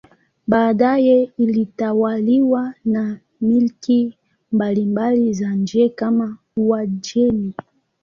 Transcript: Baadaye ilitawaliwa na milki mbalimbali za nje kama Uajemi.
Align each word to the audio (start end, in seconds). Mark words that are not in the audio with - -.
Baadaye 0.47 1.31
ilitawaliwa 1.37 2.73
na 2.85 3.19
milki 3.41 4.17
mbalimbali 4.51 5.33
za 5.33 5.49
nje 5.55 5.89
kama 5.89 6.37
Uajemi. 6.57 7.53